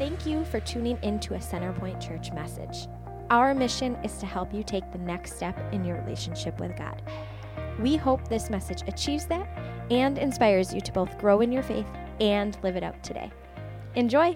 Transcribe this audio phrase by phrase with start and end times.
[0.00, 2.88] Thank you for tuning into a Centerpoint Church message.
[3.28, 7.02] Our mission is to help you take the next step in your relationship with God.
[7.78, 9.46] We hope this message achieves that
[9.90, 11.86] and inspires you to both grow in your faith
[12.18, 13.30] and live it out today.
[13.94, 14.34] Enjoy!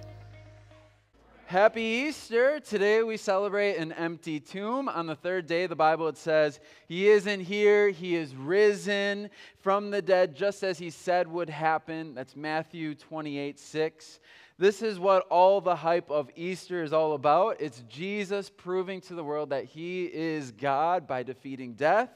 [1.47, 2.61] Happy Easter.
[2.61, 4.91] Today we celebrate an empty tomb.
[4.91, 9.91] On the third day, the Bible it says, He isn't here, He is risen from
[9.91, 12.15] the dead, just as He said would happen.
[12.15, 14.21] That's Matthew 28 6.
[14.57, 17.57] This is what all the hype of Easter is all about.
[17.59, 22.09] It's Jesus proving to the world that He is God by defeating death.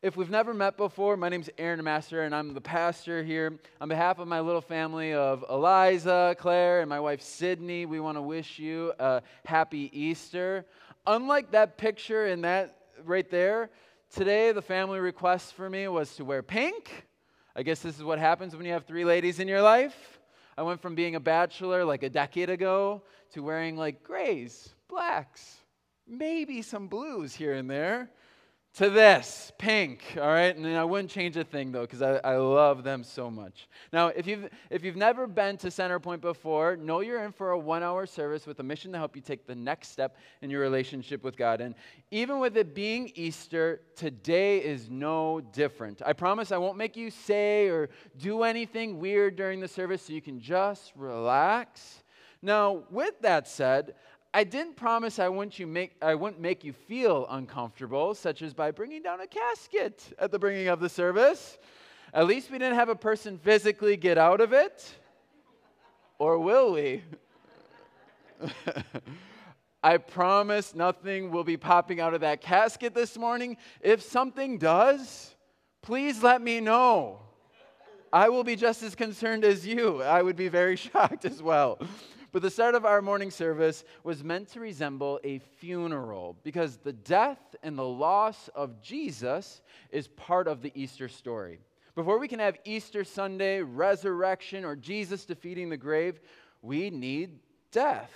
[0.00, 3.58] If we've never met before, my name's Aaron Master, and I'm the pastor here.
[3.80, 8.16] On behalf of my little family of Eliza, Claire, and my wife Sydney, we want
[8.16, 10.64] to wish you a happy Easter.
[11.08, 13.70] Unlike that picture in that right there,
[14.14, 17.08] today the family request for me was to wear pink.
[17.56, 20.17] I guess this is what happens when you have three ladies in your life.
[20.58, 25.60] I went from being a bachelor like a decade ago to wearing like grays, blacks,
[26.04, 28.10] maybe some blues here and there
[28.74, 30.54] to this, pink, all right?
[30.54, 33.66] And I wouldn't change a thing though, because I, I love them so much.
[33.92, 37.58] Now, if you've, if you've never been to Centerpoint before, know you're in for a
[37.58, 40.60] one hour service with a mission to help you take the next step in your
[40.60, 41.60] relationship with God.
[41.60, 41.74] And
[42.12, 46.00] even with it being Easter, today is no different.
[46.06, 50.12] I promise I won't make you say or do anything weird during the service so
[50.12, 52.04] you can just relax.
[52.42, 53.94] Now, with that said,
[54.34, 58.52] I didn't promise I wouldn't, you make, I wouldn't make you feel uncomfortable, such as
[58.52, 61.56] by bringing down a casket at the bringing of the service.
[62.12, 64.94] At least we didn't have a person physically get out of it.
[66.18, 67.02] Or will we?
[69.82, 73.56] I promise nothing will be popping out of that casket this morning.
[73.80, 75.34] If something does,
[75.82, 77.20] please let me know.
[78.12, 80.02] I will be just as concerned as you.
[80.02, 81.78] I would be very shocked as well.
[82.30, 86.92] But the start of our morning service was meant to resemble a funeral because the
[86.92, 91.60] death and the loss of Jesus is part of the Easter story.
[91.94, 96.20] Before we can have Easter Sunday, resurrection, or Jesus defeating the grave,
[96.60, 97.38] we need
[97.72, 98.12] death.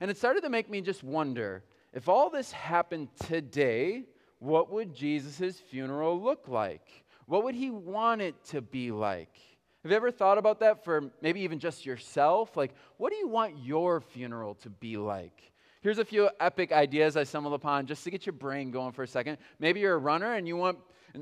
[0.00, 1.64] And it started to make me just wonder
[1.94, 4.04] if all this happened today,
[4.40, 7.04] what would Jesus' funeral look like?
[7.26, 9.34] What would he want it to be like?
[9.84, 12.56] Have you ever thought about that for maybe even just yourself?
[12.56, 15.52] Like, what do you want your funeral to be like?
[15.82, 19.02] Here's a few epic ideas I stumbled upon just to get your brain going for
[19.02, 19.36] a second.
[19.58, 20.78] Maybe you're a runner and you want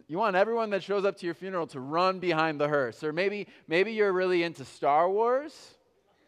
[0.07, 3.03] you want everyone that shows up to your funeral to run behind the hearse.
[3.03, 5.75] Or maybe maybe you're really into Star Wars.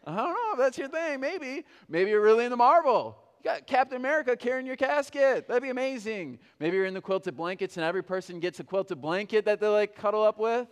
[0.05, 1.21] I don't know if that's your thing.
[1.21, 1.63] Maybe.
[1.87, 3.17] Maybe you're really into Marvel.
[3.45, 5.47] You got Captain America carrying your casket.
[5.47, 6.39] That'd be amazing.
[6.59, 9.67] Maybe you're in the quilted blankets and every person gets a quilted blanket that they
[9.69, 10.67] like cuddle up with.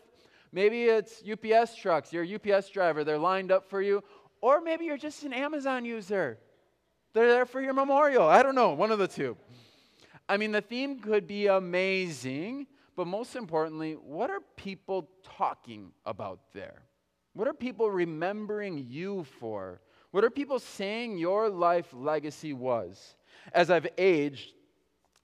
[0.53, 2.13] Maybe it's UPS trucks.
[2.13, 4.03] You're a UPS driver, they're lined up for you.
[4.39, 6.37] Or maybe you're just an Amazon user.
[7.13, 8.27] They're there for your memorial.
[8.27, 9.35] I don't know, one of the two.
[10.29, 16.39] I mean, the theme could be amazing, but most importantly, what are people talking about
[16.53, 16.83] there?
[17.33, 19.81] What are people remembering you for?
[20.11, 23.15] What are people saying your life legacy was?
[23.53, 24.53] As I've aged,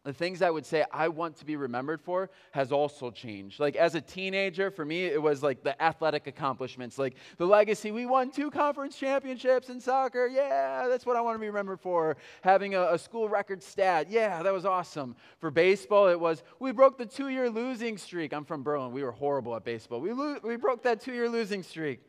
[0.09, 3.59] the things I would say I want to be remembered for has also changed.
[3.59, 7.91] Like as a teenager, for me, it was like the athletic accomplishments, like the legacy.
[7.91, 10.25] We won two conference championships in soccer.
[10.25, 12.17] Yeah, that's what I want to be remembered for.
[12.41, 14.09] Having a, a school record stat.
[14.09, 15.15] Yeah, that was awesome.
[15.37, 18.33] For baseball, it was we broke the two year losing streak.
[18.33, 18.91] I'm from Berlin.
[18.91, 20.01] We were horrible at baseball.
[20.01, 21.99] We, lo- we broke that two year losing streak.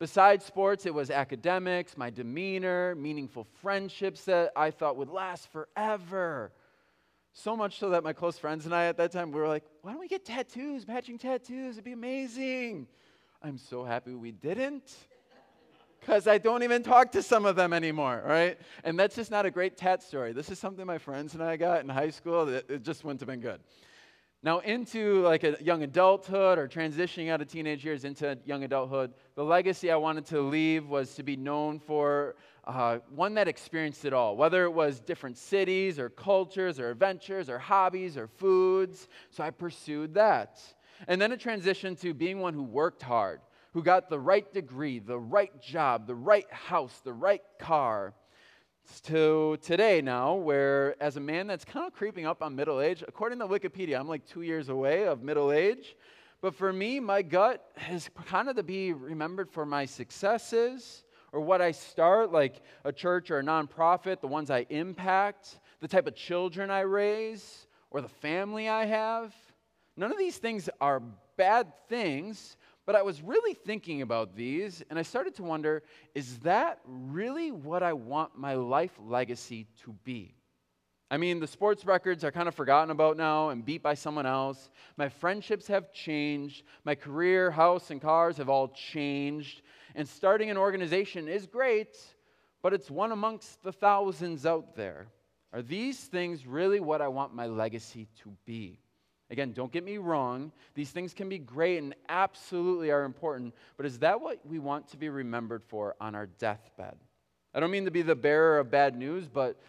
[0.00, 6.50] Besides sports, it was academics, my demeanor, meaningful friendships that I thought would last forever.
[7.36, 9.64] So much so that my close friends and I at that time, we were like,
[9.82, 11.74] why don't we get tattoos, matching tattoos?
[11.74, 12.86] It'd be amazing.
[13.42, 14.94] I'm so happy we didn't
[16.00, 18.56] because I don't even talk to some of them anymore, right?
[18.84, 20.32] And that's just not a great tat story.
[20.32, 23.20] This is something my friends and I got in high school that it just wouldn't
[23.20, 23.60] have been good.
[24.44, 29.14] Now, into like a young adulthood or transitioning out of teenage years into young adulthood,
[29.36, 34.04] the legacy I wanted to leave was to be known for uh, one that experienced
[34.04, 39.08] it all, whether it was different cities or cultures or adventures or hobbies or foods.
[39.30, 40.60] So I pursued that.
[41.08, 43.40] And then it transitioned to being one who worked hard,
[43.72, 48.12] who got the right degree, the right job, the right house, the right car.
[49.04, 53.04] To today now, where as a man that's kind of creeping up on middle age,
[53.06, 55.94] according to Wikipedia, I'm like two years away of middle age.
[56.40, 61.40] But for me, my gut is kind of to be remembered for my successes, or
[61.40, 66.06] what I start, like a church or a nonprofit, the ones I impact, the type
[66.06, 69.34] of children I raise, or the family I have.
[69.96, 71.02] None of these things are
[71.36, 75.82] bad things, But I was really thinking about these, and I started to wonder
[76.14, 80.34] is that really what I want my life legacy to be?
[81.10, 84.26] I mean, the sports records are kind of forgotten about now and beat by someone
[84.26, 84.70] else.
[84.96, 86.64] My friendships have changed.
[86.84, 89.62] My career, house, and cars have all changed.
[89.94, 91.96] And starting an organization is great,
[92.62, 95.06] but it's one amongst the thousands out there.
[95.52, 98.80] Are these things really what I want my legacy to be?
[99.30, 100.52] Again, don't get me wrong.
[100.74, 104.88] These things can be great and absolutely are important, but is that what we want
[104.88, 106.96] to be remembered for on our deathbed?
[107.54, 109.60] I don't mean to be the bearer of bad news, but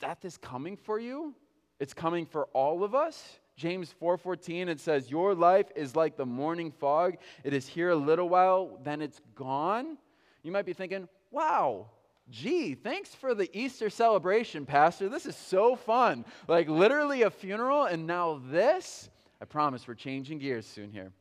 [0.00, 1.34] death is coming for you.
[1.78, 3.38] It's coming for all of us.
[3.56, 7.18] James 4:14 it says your life is like the morning fog.
[7.44, 9.98] It is here a little while then it's gone.
[10.42, 11.90] You might be thinking, "Wow,
[12.30, 15.08] gee, thanks for the Easter celebration, pastor.
[15.08, 16.24] This is so fun.
[16.48, 19.08] Like literally a funeral and now this."
[19.40, 21.12] I promise we're changing gears soon here.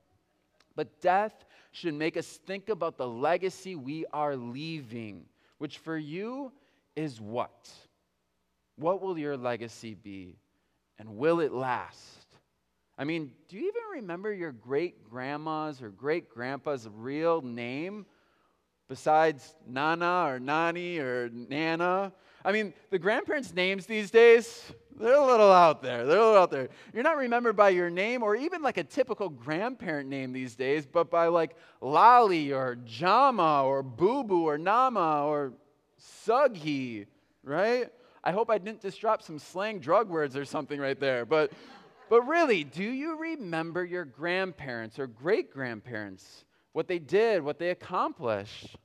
[0.75, 5.25] But death should make us think about the legacy we are leaving,
[5.57, 6.51] which for you
[6.95, 7.71] is what?
[8.75, 10.37] What will your legacy be?
[10.99, 12.27] And will it last?
[12.97, 18.05] I mean, do you even remember your great grandma's or great grandpa's real name
[18.91, 22.11] besides Nana or Nani or Nana?
[22.43, 26.05] I mean, the grandparents' names these days, they're a little out there.
[26.05, 26.67] They're a little out there.
[26.93, 30.85] You're not remembered by your name or even like a typical grandparent name these days,
[30.85, 35.53] but by like Lali or Jama or Boo Boo or Nama or
[35.97, 37.05] Sughi,
[37.45, 37.87] right?
[38.25, 41.25] I hope I didn't just drop some slang drug words or something right there.
[41.25, 41.53] But,
[42.09, 46.43] but really, do you remember your grandparents or great grandparents?
[46.73, 48.75] What they did, what they accomplished?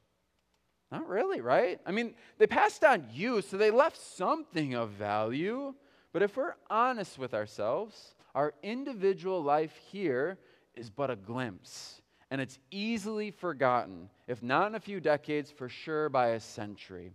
[0.90, 1.80] Not really, right?
[1.84, 5.74] I mean, they passed on you, so they left something of value.
[6.12, 10.38] But if we're honest with ourselves, our individual life here
[10.74, 12.00] is but a glimpse.
[12.30, 17.12] And it's easily forgotten, if not in a few decades, for sure by a century.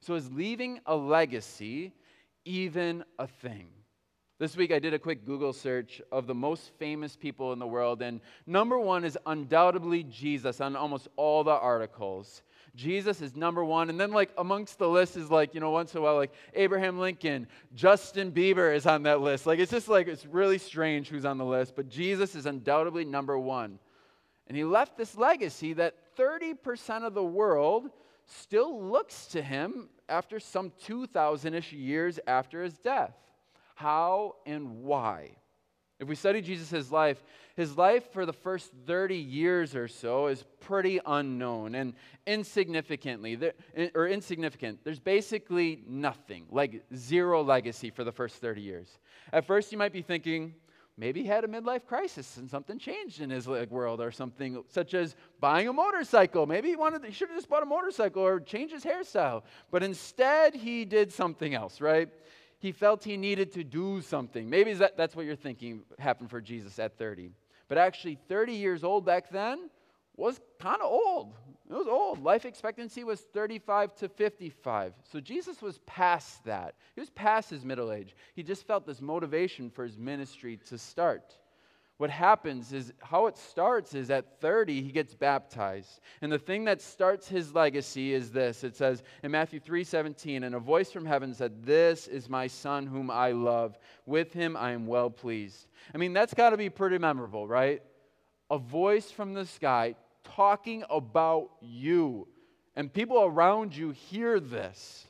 [0.00, 1.92] So, is leaving a legacy
[2.44, 3.68] even a thing?
[4.38, 7.66] This week I did a quick Google search of the most famous people in the
[7.66, 12.42] world, and number one is undoubtedly Jesus on almost all the articles.
[12.74, 13.88] Jesus is number one.
[13.88, 16.34] And then, like, amongst the list is like, you know, once in a while, like
[16.52, 19.46] Abraham Lincoln, Justin Bieber is on that list.
[19.46, 23.06] Like, it's just like, it's really strange who's on the list, but Jesus is undoubtedly
[23.06, 23.78] number one.
[24.48, 27.88] And he left this legacy that 30% of the world
[28.26, 33.14] still looks to him after some 2,000 ish years after his death.
[33.76, 35.32] How and why?
[36.00, 37.22] If we study Jesus' life,
[37.56, 41.92] his life for the first 30 years or so is pretty unknown and
[42.26, 43.38] insignificantly,
[43.94, 44.80] or insignificant.
[44.82, 48.98] There's basically nothing, like zero legacy for the first 30 years.
[49.32, 50.54] At first, you might be thinking,
[50.96, 54.94] maybe he had a midlife crisis and something changed in his world or something such
[54.94, 58.40] as buying a motorcycle maybe he wanted he should have just bought a motorcycle or
[58.40, 62.08] changed his hairstyle but instead he did something else right
[62.58, 66.40] he felt he needed to do something maybe that, that's what you're thinking happened for
[66.40, 67.30] jesus at 30
[67.68, 69.70] but actually 30 years old back then
[70.16, 71.34] was kind of old
[71.68, 72.22] it was old.
[72.22, 74.92] Life expectancy was 35 to 55.
[75.02, 76.76] So Jesus was past that.
[76.94, 78.14] He was past his middle age.
[78.34, 81.36] He just felt this motivation for his ministry to start.
[81.98, 86.00] What happens is how it starts is at 30 he gets baptized.
[86.20, 88.64] And the thing that starts his legacy is this.
[88.64, 92.86] It says in Matthew 3:17 and a voice from heaven said, "This is my son
[92.86, 93.78] whom I love.
[94.04, 97.82] With him I am well pleased." I mean, that's got to be pretty memorable, right?
[98.50, 102.28] A voice from the sky talking about you.
[102.74, 105.08] And people around you hear this.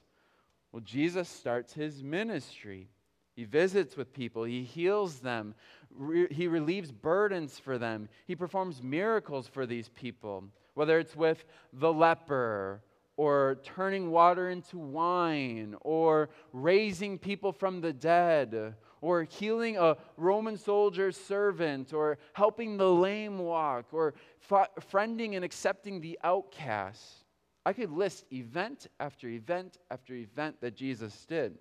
[0.70, 2.90] Well, Jesus starts his ministry.
[3.34, 5.54] He visits with people, he heals them,
[5.96, 11.44] re- he relieves burdens for them, he performs miracles for these people, whether it's with
[11.72, 12.82] the leper
[13.16, 20.56] or turning water into wine, or raising people from the dead, or healing a Roman
[20.56, 24.14] soldier's servant, or helping the lame walk, or
[24.50, 27.24] f- friending and accepting the outcast.
[27.64, 31.58] I could list event after event after event that Jesus did.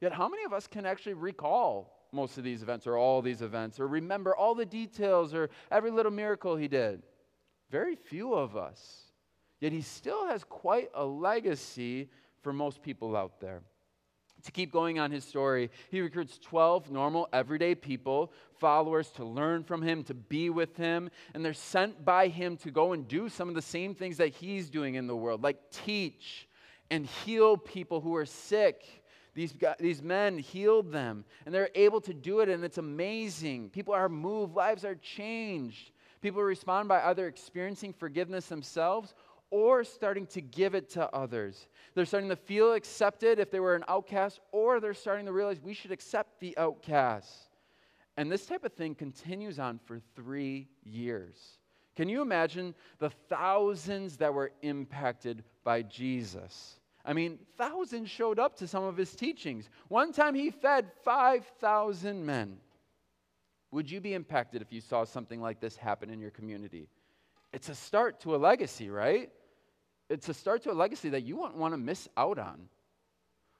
[0.00, 3.42] Yet, how many of us can actually recall most of these events, or all these
[3.42, 7.02] events, or remember all the details, or every little miracle he did?
[7.70, 9.02] Very few of us.
[9.60, 12.08] Yet he still has quite a legacy
[12.42, 13.62] for most people out there.
[14.44, 19.64] To keep going on his story, he recruits 12 normal, everyday people, followers, to learn
[19.64, 23.28] from him, to be with him, and they're sent by him to go and do
[23.28, 26.48] some of the same things that he's doing in the world, like teach
[26.90, 28.99] and heal people who are sick.
[29.34, 33.70] These, guys, these men healed them, and they're able to do it, and it's amazing.
[33.70, 35.92] People are moved, lives are changed.
[36.20, 39.14] People respond by either experiencing forgiveness themselves
[39.50, 41.68] or starting to give it to others.
[41.94, 45.60] They're starting to feel accepted if they were an outcast, or they're starting to realize
[45.60, 47.48] we should accept the outcast.
[48.16, 51.58] And this type of thing continues on for three years.
[51.96, 56.79] Can you imagine the thousands that were impacted by Jesus?
[57.04, 59.68] I mean, thousands showed up to some of his teachings.
[59.88, 62.58] One time he fed 5,000 men.
[63.70, 66.88] Would you be impacted if you saw something like this happen in your community?
[67.52, 69.30] It's a start to a legacy, right?
[70.08, 72.68] It's a start to a legacy that you wouldn't want to miss out on.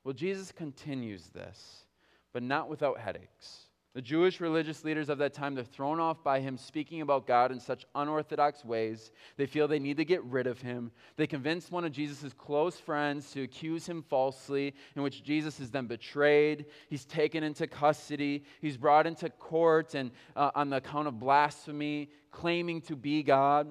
[0.05, 1.85] Well, Jesus continues this,
[2.33, 3.70] but not without headaches.
[3.93, 7.51] The Jewish religious leaders of that time, they're thrown off by him speaking about God
[7.51, 9.11] in such unorthodox ways.
[9.37, 10.93] They feel they need to get rid of him.
[11.17, 15.73] They convince one of Jesus' close friends to accuse him falsely, in which Jesus is
[15.73, 16.67] then betrayed.
[16.89, 18.45] He's taken into custody.
[18.61, 23.67] He's brought into court and uh, on the account of blasphemy, claiming to be God.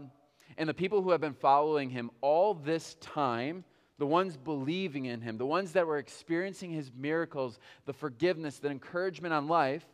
[0.57, 3.63] And the people who have been following him all this time,
[3.97, 8.69] the ones believing in him, the ones that were experiencing his miracles, the forgiveness, the
[8.69, 9.85] encouragement on life,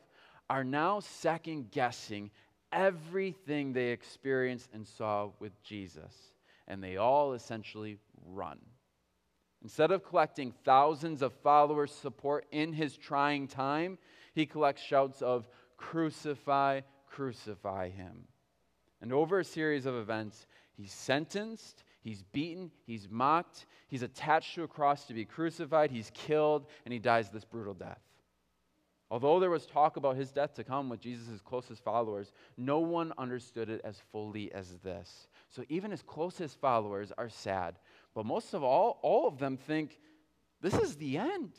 [0.49, 2.31] are now second guessing
[2.71, 6.13] everything they experienced and saw with Jesus.
[6.67, 8.59] And they all essentially run.
[9.63, 13.97] Instead of collecting thousands of followers' support in his trying time,
[14.33, 15.47] he collects shouts of,
[15.77, 18.27] Crucify, crucify him.
[19.01, 20.45] And over a series of events,
[20.77, 26.11] he's sentenced, he's beaten, he's mocked, he's attached to a cross to be crucified, he's
[26.13, 28.01] killed, and he dies this brutal death.
[29.15, 33.13] Although there was talk about his death to come with Jesus' closest followers, no one
[33.17, 35.29] understood it as fully as this.
[35.47, 37.79] So even his closest followers are sad.
[38.13, 40.01] But most of all, all of them think,
[40.59, 41.53] this is the end.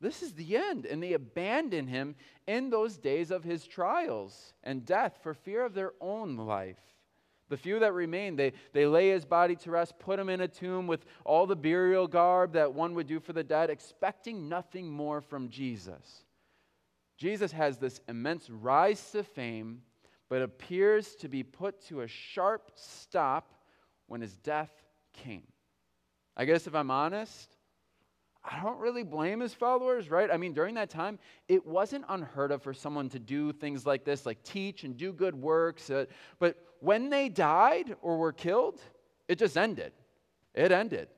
[0.00, 0.86] This is the end.
[0.86, 2.14] And they abandon him
[2.46, 6.78] in those days of his trials and death for fear of their own life.
[7.48, 10.46] The few that remain, they, they lay his body to rest, put him in a
[10.46, 14.88] tomb with all the burial garb that one would do for the dead, expecting nothing
[14.88, 16.24] more from Jesus.
[17.16, 19.82] Jesus has this immense rise to fame,
[20.28, 23.54] but appears to be put to a sharp stop
[24.06, 24.70] when his death
[25.12, 25.46] came.
[26.36, 27.56] I guess if I'm honest,
[28.44, 30.30] I don't really blame his followers, right?
[30.30, 31.18] I mean, during that time,
[31.48, 35.12] it wasn't unheard of for someone to do things like this, like teach and do
[35.12, 35.88] good works.
[35.88, 36.04] Uh,
[36.38, 38.80] but when they died or were killed,
[39.28, 39.92] it just ended.
[40.54, 41.08] It ended.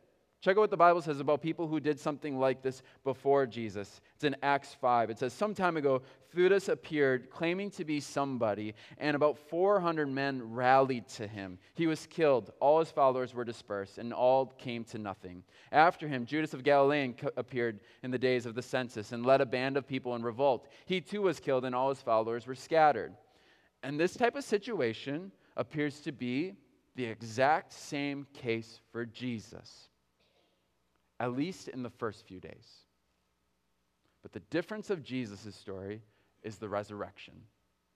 [0.43, 4.00] Check out what the Bible says about people who did something like this before Jesus.
[4.14, 5.11] It's in Acts 5.
[5.11, 6.02] It says, Some time ago,
[6.35, 11.59] Theudas appeared claiming to be somebody, and about 400 men rallied to him.
[11.75, 12.52] He was killed.
[12.61, 15.43] All his followers were dispersed, and all came to nothing.
[15.73, 19.47] After him, Judas of Galilee appeared in the days of the census and led a
[19.47, 20.69] band of people in revolt.
[20.85, 23.14] He too was killed, and all his followers were scattered.
[23.83, 26.52] And this type of situation appears to be
[26.95, 29.88] the exact same case for Jesus
[31.21, 32.85] at least in the first few days.
[34.23, 36.03] But the difference of Jesus' story
[36.43, 37.35] is the resurrection.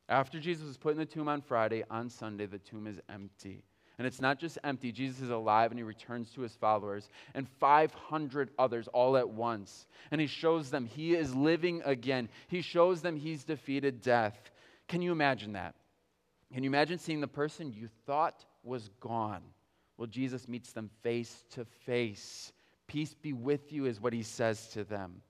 [0.09, 3.65] After Jesus was put in the tomb on Friday, on Sunday, the tomb is empty.
[3.99, 7.47] And it's not just empty, Jesus is alive and he returns to his followers and
[7.59, 9.87] 500 others all at once.
[10.11, 12.31] And he shows them he is living again.
[12.49, 14.51] He shows them he's defeated death.
[14.89, 15.75] Can you imagine that?
[16.53, 19.43] Can you imagine seeing the person you thought was gone?
[19.99, 22.53] Well, Jesus meets them face to face
[22.91, 25.23] Peace be with you, is what he says to them.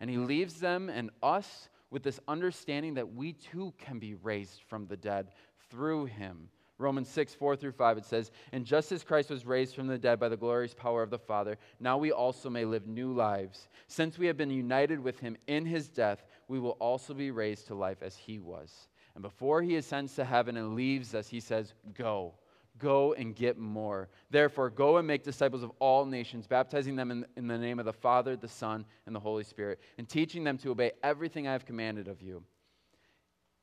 [0.00, 4.62] And he leaves them and us with this understanding that we too can be raised
[4.66, 5.28] from the dead
[5.68, 6.48] through him.
[6.78, 9.98] Romans 6, 4 through 5, it says, And just as Christ was raised from the
[9.98, 13.68] dead by the glorious power of the Father, now we also may live new lives.
[13.88, 17.66] Since we have been united with him in his death, we will also be raised
[17.66, 18.88] to life as he was.
[19.14, 22.36] And before he ascends to heaven and leaves us, he says, Go.
[22.78, 24.08] Go and get more.
[24.30, 27.84] Therefore, go and make disciples of all nations, baptizing them in, in, the name of
[27.84, 31.52] the Father, the Son, and the Holy Spirit, and teaching them to obey everything I
[31.52, 32.42] have commanded of you.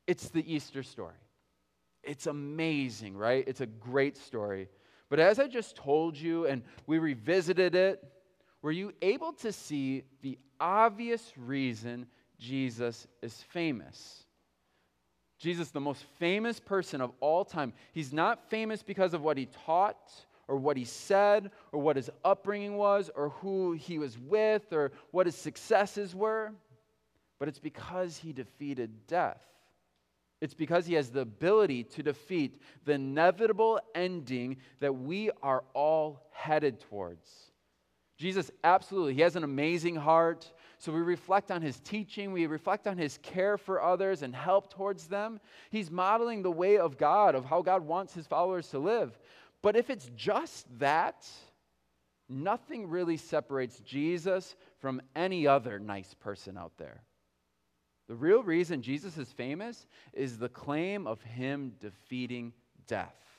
[0.08, 1.16] It's the Easter story.
[2.04, 3.44] It's amazing, right?
[3.48, 4.68] It's a great story.
[5.10, 8.04] But as I just told you, and we revisited it,
[8.62, 12.08] were you able to see the obvious reason
[12.40, 14.26] Jesus is famous?
[15.44, 19.46] Jesus, the most famous person of all time, he's not famous because of what he
[19.66, 20.10] taught
[20.48, 24.94] or what he said or what his upbringing was or who he was with or
[25.12, 26.54] what his successes were,
[27.40, 29.42] but it's because he defeated death.
[30.40, 36.22] It's because he has the ability to defeat the inevitable ending that we are all
[36.32, 37.30] headed towards.
[38.18, 40.50] Jesus, absolutely, he has an amazing heart.
[40.84, 44.70] So we reflect on his teaching, we reflect on his care for others and help
[44.70, 45.40] towards them.
[45.70, 49.18] He's modeling the way of God, of how God wants his followers to live.
[49.62, 51.26] But if it's just that,
[52.28, 57.02] nothing really separates Jesus from any other nice person out there.
[58.10, 62.52] The real reason Jesus is famous is the claim of him defeating
[62.88, 63.33] death.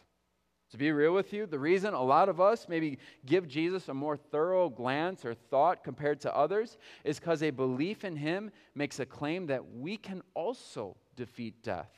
[0.74, 3.94] To be real with you, the reason a lot of us maybe give Jesus a
[3.94, 8.98] more thorough glance or thought compared to others is because a belief in him makes
[8.98, 11.92] a claim that we can also defeat death.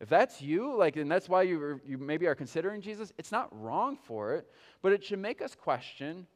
[0.00, 3.50] If that's you, like, and that's why you, you maybe are considering Jesus, it's not
[3.52, 4.48] wrong for it,
[4.82, 6.26] but it should make us question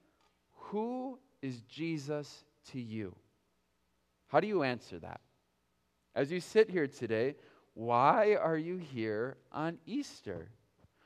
[0.53, 3.13] who is Jesus to you?
[4.29, 5.21] How do you answer that?
[6.15, 7.35] As you sit here today,
[7.75, 10.49] why are you here on Easter?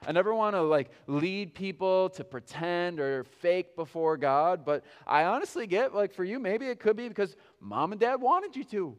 [0.05, 5.25] I never want to like lead people to pretend or fake before God, but I
[5.25, 8.65] honestly get like for you, maybe it could be because mom and dad wanted you
[8.65, 8.97] to.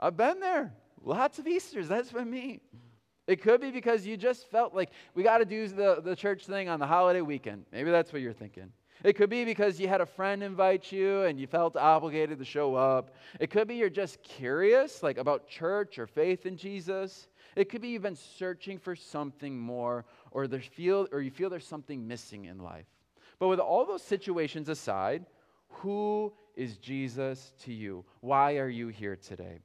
[0.00, 0.74] I've been there.
[1.02, 2.60] Lots of Easters, that's been me.
[3.26, 6.46] It could be because you just felt like we got to do the, the church
[6.46, 7.64] thing on the holiday weekend.
[7.72, 8.72] Maybe that's what you're thinking.
[9.04, 12.44] It could be because you had a friend invite you and you felt obligated to
[12.44, 13.14] show up.
[13.38, 17.28] It could be you're just curious, like about church or faith in Jesus.
[17.56, 21.66] It could be you've been searching for something more or, feel, or you feel there's
[21.66, 22.86] something missing in life.
[23.38, 25.26] But with all those situations aside,
[25.68, 28.04] who is Jesus to you?
[28.20, 29.58] Why are you here today?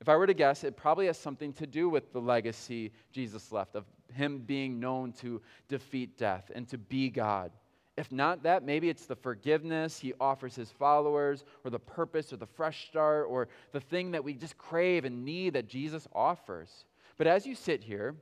[0.00, 3.50] If I were to guess, it probably has something to do with the legacy Jesus
[3.50, 7.50] left of him being known to defeat death and to be God.
[7.96, 12.36] If not that, maybe it's the forgiveness he offers his followers, or the purpose, or
[12.36, 16.84] the fresh start, or the thing that we just crave and need that Jesus offers.
[17.16, 18.14] But as you sit here,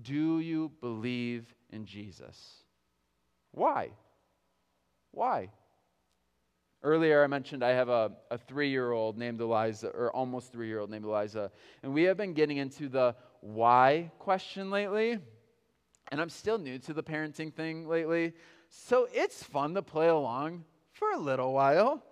[0.00, 2.62] do you believe in Jesus?
[3.50, 3.90] Why?
[5.10, 5.50] Why?
[6.82, 10.68] Earlier, I mentioned I have a, a three year old named Eliza, or almost three
[10.68, 11.50] year old named Eliza,
[11.82, 15.18] and we have been getting into the why question lately.
[16.10, 18.34] And I'm still new to the parenting thing lately,
[18.74, 22.02] so it's fun to play along for a little while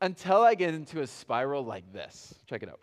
[0.00, 2.34] until I get into a spiral like this.
[2.46, 2.80] Check it out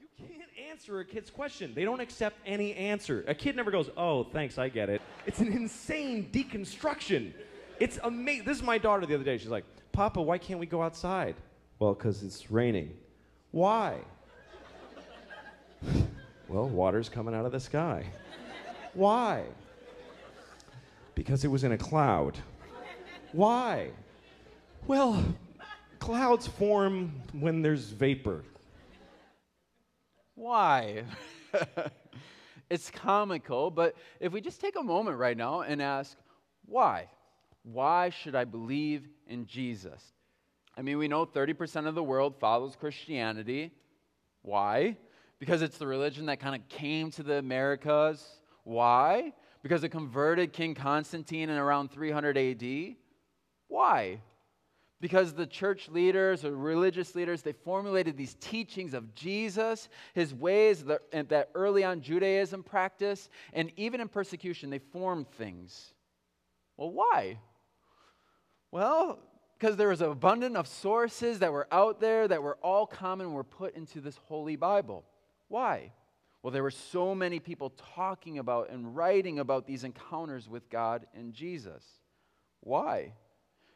[0.00, 1.72] You can't answer a kid's question.
[1.74, 3.24] They don't accept any answer.
[3.28, 7.32] A kid never goes, "Oh, thanks, I get it." It's an insane deconstruction.
[7.78, 8.46] It's amazing.
[8.46, 9.38] This is my daughter the other day.
[9.38, 11.36] She's like, "Papa, why can't we go outside?"
[11.78, 12.96] Well, cuz it's raining.
[13.52, 14.00] Why?
[16.48, 18.06] well, water's coming out of the sky.
[18.92, 19.44] Why?
[21.20, 22.38] Because it was in a cloud.
[23.32, 23.90] Why?
[24.86, 25.22] Well,
[25.98, 28.42] clouds form when there's vapor.
[30.34, 31.04] Why?
[32.70, 36.16] it's comical, but if we just take a moment right now and ask,
[36.64, 37.06] why?
[37.64, 40.02] Why should I believe in Jesus?
[40.74, 43.72] I mean, we know 30% of the world follows Christianity.
[44.40, 44.96] Why?
[45.38, 48.26] Because it's the religion that kind of came to the Americas.
[48.64, 49.34] Why?
[49.62, 52.96] Because it converted King Constantine in around 300 AD.
[53.68, 54.20] Why?
[55.00, 60.84] because the church leaders or religious leaders they formulated these teachings of jesus his ways
[60.84, 65.94] that early on judaism practiced and even in persecution they formed things
[66.76, 67.38] well why
[68.70, 69.18] well
[69.58, 73.32] because there was an abundance of sources that were out there that were all common
[73.32, 75.04] were put into this holy bible
[75.48, 75.90] why
[76.42, 81.06] well there were so many people talking about and writing about these encounters with god
[81.14, 81.84] and jesus
[82.60, 83.12] why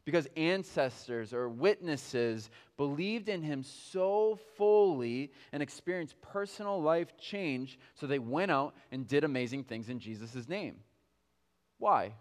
[0.04, 8.06] because ancestors or witnesses believed in him so fully and experienced personal life change, so
[8.06, 10.76] they went out and did amazing things in Jesus' name.
[11.78, 12.12] Why?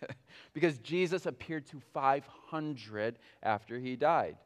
[0.54, 4.36] because Jesus appeared to 500 after he died.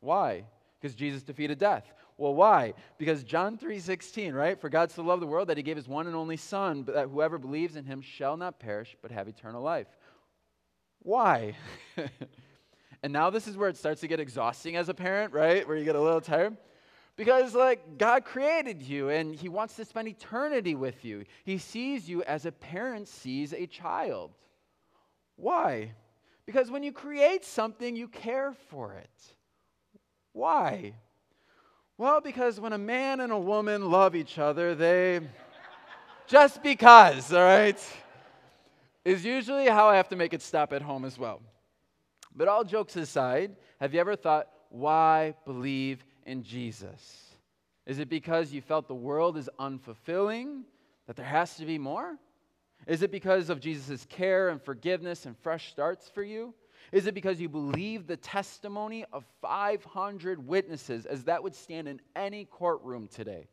[0.00, 0.44] Why?
[0.80, 1.84] Because Jesus defeated death.
[2.16, 2.74] Well, why?
[2.96, 4.60] Because John 3:16, right?
[4.60, 6.94] For God so loved the world that he gave his one and only son, but
[6.94, 9.88] that whoever believes in him shall not perish but have eternal life.
[11.00, 11.56] Why?
[13.02, 15.66] and now this is where it starts to get exhausting as a parent, right?
[15.66, 16.56] Where you get a little tired.
[17.16, 21.24] Because, like, God created you and He wants to spend eternity with you.
[21.44, 24.32] He sees you as a parent sees a child.
[25.36, 25.92] Why?
[26.46, 29.10] Because when you create something, you care for it.
[30.32, 30.94] Why?
[31.96, 35.20] Well, because when a man and a woman love each other, they.
[36.26, 37.78] just because, all right?
[39.04, 41.42] is usually how I have to make it stop at home as well.
[42.34, 47.36] But all jokes aside, have you ever thought, why believe in Jesus?
[47.86, 50.62] Is it because you felt the world is unfulfilling,
[51.06, 52.18] that there has to be more?
[52.86, 56.54] Is it because of Jesus' care and forgiveness and fresh starts for you?
[56.92, 62.00] Is it because you believe the testimony of 500 witnesses, as that would stand in
[62.14, 63.48] any courtroom today?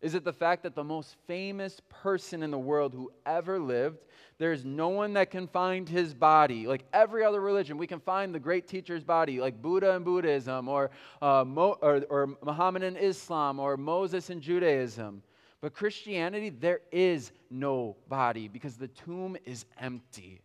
[0.00, 4.04] Is it the fact that the most famous person in the world who ever lived,
[4.38, 6.68] there's no one that can find his body?
[6.68, 10.68] Like every other religion, we can find the great teacher's body, like Buddha in Buddhism,
[10.68, 15.20] or, uh, Mo- or, or Muhammad in Islam, or Moses in Judaism.
[15.60, 20.40] But Christianity, there is no body because the tomb is empty.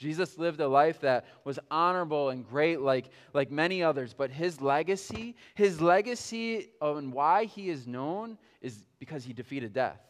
[0.00, 4.58] Jesus lived a life that was honorable and great like, like many others, but his
[4.62, 10.00] legacy, his legacy and why he is known is because he defeated death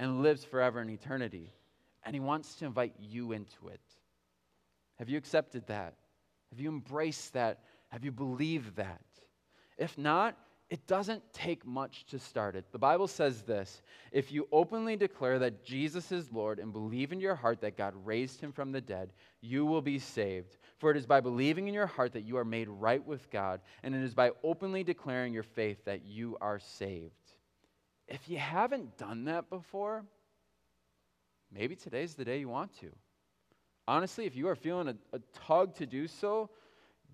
[0.00, 1.54] and lives forever in eternity.
[2.02, 3.80] And he wants to invite you into it.
[4.98, 5.94] Have you accepted that?
[6.50, 7.60] Have you embraced that?
[7.90, 9.04] Have you believed that?
[9.78, 10.36] If not,
[10.70, 12.64] it doesn't take much to start it.
[12.72, 17.20] The Bible says this If you openly declare that Jesus is Lord and believe in
[17.20, 20.56] your heart that God raised him from the dead, you will be saved.
[20.78, 23.60] For it is by believing in your heart that you are made right with God,
[23.82, 27.12] and it is by openly declaring your faith that you are saved.
[28.08, 30.04] If you haven't done that before,
[31.52, 32.90] maybe today's the day you want to.
[33.86, 36.48] Honestly, if you are feeling a, a tug to do so,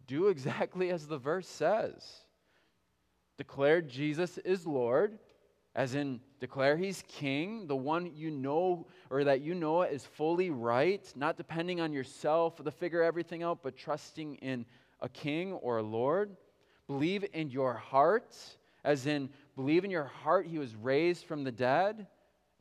[0.07, 2.23] do exactly as the verse says
[3.41, 5.19] declare Jesus is Lord,
[5.75, 10.51] as in declare he's king, the one you know or that you know is fully
[10.51, 14.67] right, not depending on yourself to figure everything out, but trusting in
[15.01, 16.37] a king or a Lord.
[16.87, 18.37] Believe in your heart,
[18.85, 22.09] as in believe in your heart he was raised from the dead,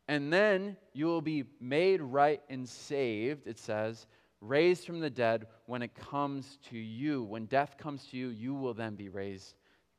[0.07, 4.07] and then you will be made right and saved, it says,
[4.39, 7.23] raised from the dead when it comes to you.
[7.23, 9.55] When death comes to you, you will then be raised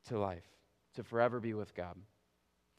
[0.07, 0.51] to life
[0.95, 1.95] to forever be with God.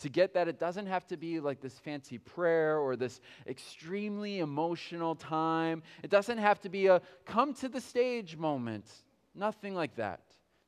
[0.00, 4.40] To get that, it doesn't have to be like this fancy prayer or this extremely
[4.40, 5.82] emotional time.
[6.02, 8.90] It doesn't have to be a come to the stage moment.
[9.34, 10.22] Nothing like that.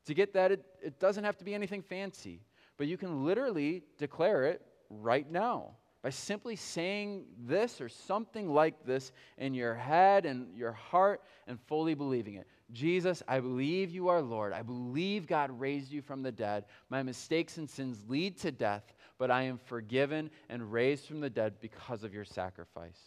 [0.07, 2.43] To get that, it, it doesn't have to be anything fancy.
[2.77, 8.85] But you can literally declare it right now by simply saying this or something like
[8.85, 12.47] this in your head and your heart and fully believing it.
[12.75, 14.53] Jesus, I believe you are Lord.
[14.53, 16.65] I believe God raised you from the dead.
[16.91, 21.31] My mistakes and sins lead to death, but I am forgiven and raised from the
[21.31, 23.01] dead because of your sacrifice.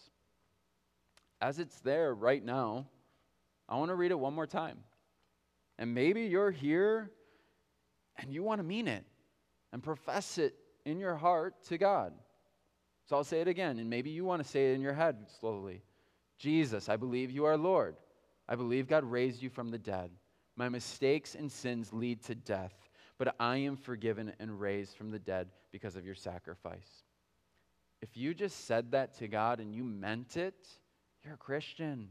[1.41, 2.87] As it's there right now,
[3.69, 4.79] I want to read it one more time.
[5.77, 7.11] And maybe you're here
[8.17, 9.05] and you want to mean it
[9.73, 12.13] and profess it in your heart to God.
[13.05, 15.17] So I'll say it again, and maybe you want to say it in your head
[15.39, 15.81] slowly
[16.37, 17.95] Jesus, I believe you are Lord.
[18.47, 20.11] I believe God raised you from the dead.
[20.55, 22.73] My mistakes and sins lead to death,
[23.17, 27.03] but I am forgiven and raised from the dead because of your sacrifice.
[28.01, 30.67] If you just said that to God and you meant it,
[31.23, 32.09] you're a Christian.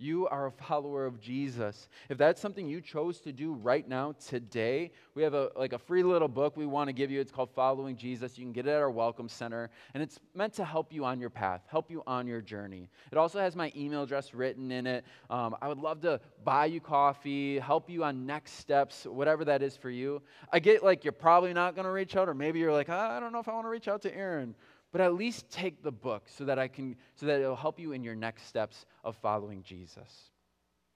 [0.00, 1.90] You are a follower of Jesus.
[2.08, 5.78] If that's something you chose to do right now, today, we have a, like a
[5.78, 7.20] free little book we want to give you.
[7.20, 8.38] It's called Following Jesus.
[8.38, 9.68] You can get it at our Welcome Center.
[9.92, 12.88] And it's meant to help you on your path, help you on your journey.
[13.12, 15.04] It also has my email address written in it.
[15.28, 19.60] Um, I would love to buy you coffee, help you on next steps, whatever that
[19.60, 20.22] is for you.
[20.50, 23.20] I get like you're probably not going to reach out, or maybe you're like, I
[23.20, 24.54] don't know if I want to reach out to Aaron
[24.92, 27.92] but at least take the book so that I can so that it'll help you
[27.92, 30.30] in your next steps of following Jesus.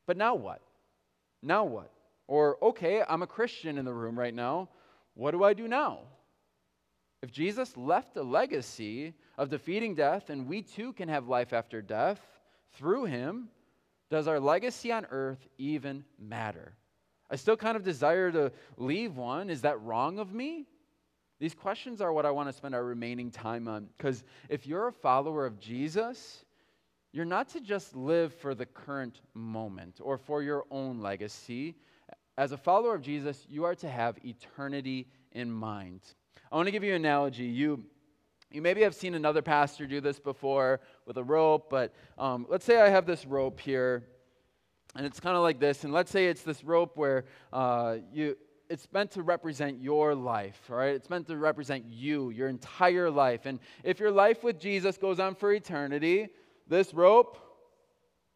[0.07, 0.61] But now what?
[1.43, 1.91] Now what?
[2.27, 4.69] Or okay, I'm a Christian in the room right now.
[5.15, 6.01] What do I do now?
[7.23, 11.81] If Jesus left a legacy of defeating death and we too can have life after
[11.81, 12.21] death
[12.75, 13.49] through him,
[14.11, 16.75] does our legacy on earth even matter?
[17.31, 19.49] I still kind of desire to leave one.
[19.49, 20.67] Is that wrong of me?
[21.41, 23.89] These questions are what I want to spend our remaining time on.
[23.97, 26.45] Because if you're a follower of Jesus,
[27.13, 31.77] you're not to just live for the current moment or for your own legacy.
[32.37, 36.01] As a follower of Jesus, you are to have eternity in mind.
[36.51, 37.45] I want to give you an analogy.
[37.45, 37.85] You,
[38.51, 42.65] you maybe have seen another pastor do this before with a rope, but um, let's
[42.65, 44.05] say I have this rope here,
[44.97, 45.85] and it's kind of like this.
[45.85, 48.37] And let's say it's this rope where uh, you,
[48.69, 50.95] it's meant to represent your life, all right?
[50.95, 53.47] It's meant to represent you, your entire life.
[53.47, 56.29] And if your life with Jesus goes on for eternity,
[56.67, 57.39] this rope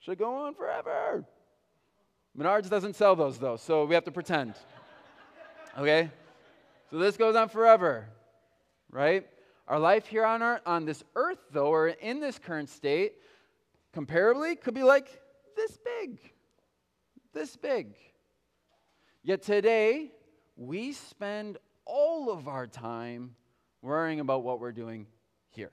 [0.01, 1.25] should go on forever.
[2.39, 4.55] Menards doesn't sell those though, so we have to pretend.
[5.77, 6.11] Okay?
[6.91, 8.09] So this goes on forever,
[8.91, 9.25] right?
[9.69, 13.13] Our life here on, our, on this earth, though, or in this current state,
[13.95, 15.21] comparably, could be like
[15.55, 16.19] this big.
[17.33, 17.95] This big.
[19.23, 20.11] Yet today,
[20.59, 23.37] we spend all of our time
[23.81, 25.07] worrying about what we're doing
[25.51, 25.71] here.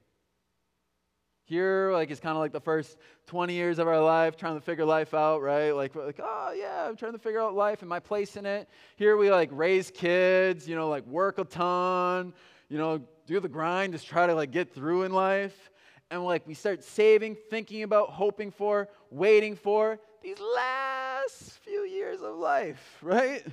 [1.46, 4.62] Here, like, it's kind of like the first 20 years of our life, trying to
[4.62, 5.72] figure life out, right?
[5.72, 8.46] Like, we're like, oh, yeah, I'm trying to figure out life and my place in
[8.46, 8.70] it.
[8.96, 12.34] Here, we like raise kids, you know, like work a ton,
[12.70, 15.72] you know, do the grind, just try to like get through in life.
[16.12, 22.22] And like, we start saving, thinking about, hoping for, waiting for these last few years
[22.22, 23.44] of life, right?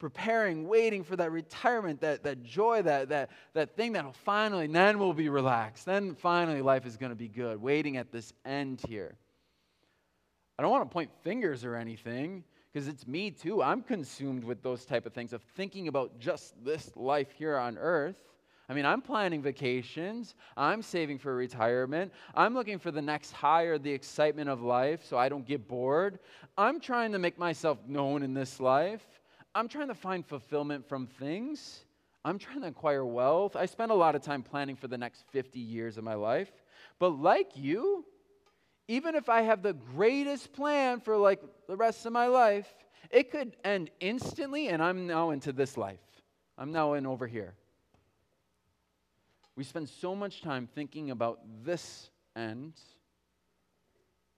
[0.00, 4.98] Preparing, waiting for that retirement, that, that joy, that, that, that thing that'll finally, then
[4.98, 5.86] we'll be relaxed.
[5.86, 9.14] Then finally life is going to be good, waiting at this end here.
[10.58, 13.62] I don't want to point fingers or anything because it's me too.
[13.62, 17.78] I'm consumed with those type of things of thinking about just this life here on
[17.78, 18.16] earth.
[18.68, 20.36] I mean, I'm planning vacations.
[20.56, 22.12] I'm saving for retirement.
[22.34, 25.66] I'm looking for the next high or the excitement of life so I don't get
[25.66, 26.20] bored.
[26.56, 29.04] I'm trying to make myself known in this life.
[29.54, 31.80] I'm trying to find fulfillment from things.
[32.24, 33.56] I'm trying to acquire wealth.
[33.56, 36.50] I spend a lot of time planning for the next 50 years of my life.
[36.98, 38.04] But like you,
[38.88, 42.72] even if I have the greatest plan for like the rest of my life,
[43.10, 46.00] it could end instantly and I'm now into this life.
[46.58, 47.54] I'm now in over here.
[49.56, 52.74] We spend so much time thinking about this end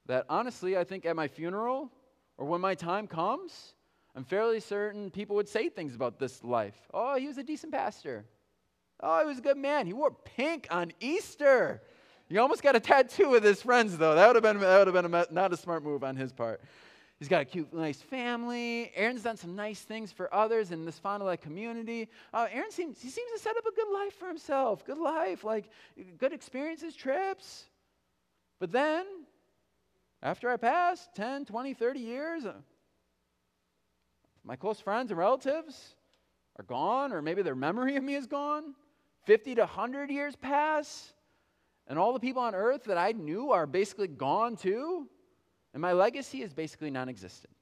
[0.06, 1.90] that honestly, I think at my funeral
[2.38, 3.74] or when my time comes,
[4.14, 6.76] I'm fairly certain people would say things about this life.
[6.92, 8.24] Oh, he was a decent pastor.
[9.00, 9.86] Oh, he was a good man.
[9.86, 11.82] He wore pink on Easter.
[12.28, 14.14] He almost got a tattoo with his friends, though.
[14.14, 16.32] That would have been, that would have been a, not a smart move on his
[16.32, 16.60] part.
[17.18, 18.90] He's got a cute, nice family.
[18.96, 22.08] Aaron's done some nice things for others in this Fond du Lac community.
[22.34, 24.84] Uh, Aaron seems, he seems to set up a good life for himself.
[24.84, 25.70] Good life, like
[26.18, 27.66] good experiences, trips.
[28.58, 29.06] But then,
[30.20, 32.54] after I pass 10, 20, 30 years, uh,
[34.44, 35.94] my close friends and relatives
[36.58, 38.74] are gone, or maybe their memory of me is gone.
[39.26, 41.12] 50 to 100 years pass,
[41.86, 45.08] and all the people on earth that I knew are basically gone too,
[45.72, 47.54] and my legacy is basically non existent.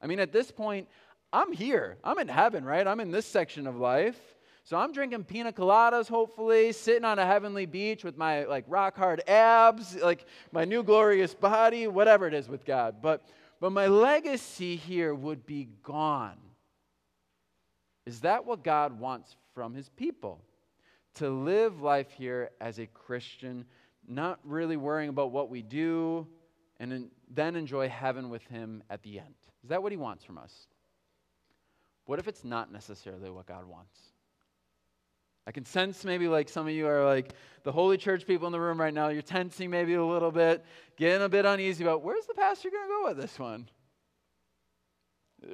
[0.00, 0.88] I mean, at this point,
[1.32, 1.98] I'm here.
[2.02, 2.86] I'm in heaven, right?
[2.86, 4.18] I'm in this section of life.
[4.64, 8.96] So I'm drinking pina coladas, hopefully, sitting on a heavenly beach with my like rock
[8.96, 12.96] hard abs, like my new glorious body, whatever it is with God.
[13.00, 13.22] But
[13.60, 16.36] but my legacy here would be gone.
[18.04, 20.40] Is that what God wants from his people?
[21.14, 23.64] To live life here as a Christian,
[24.06, 26.26] not really worrying about what we do,
[26.78, 29.34] and then enjoy heaven with him at the end.
[29.64, 30.68] Is that what he wants from us?
[32.04, 33.98] What if it's not necessarily what God wants?
[35.46, 37.32] I can sense maybe like some of you are like
[37.62, 39.08] the Holy Church people in the room right now.
[39.08, 40.64] You're tensing maybe a little bit,
[40.96, 43.68] getting a bit uneasy about where's the pastor going to go with this one?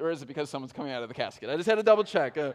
[0.01, 1.51] Or is it because someone's coming out of the casket?
[1.51, 2.39] I just had to double check.
[2.39, 2.53] Uh,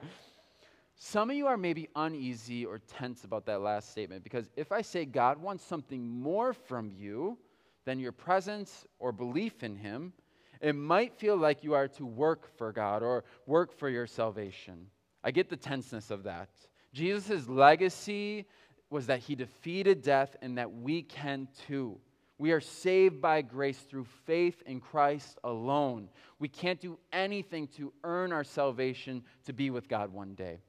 [0.96, 4.82] some of you are maybe uneasy or tense about that last statement because if I
[4.82, 7.38] say God wants something more from you
[7.86, 10.12] than your presence or belief in Him,
[10.60, 14.88] it might feel like you are to work for God or work for your salvation.
[15.24, 16.50] I get the tenseness of that.
[16.94, 18.46] Jesus' legacy
[18.90, 22.00] was that he defeated death and that we can too.
[22.40, 26.10] We are saved by grace through faith in Christ alone.
[26.40, 30.60] We can't do anything to earn our salvation to be with God one day.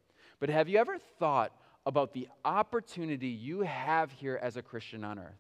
[0.41, 1.53] But have you ever thought
[1.85, 5.39] about the opportunity you have here as a Christian on earth?